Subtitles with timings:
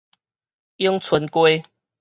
[0.77, 1.63] 永春街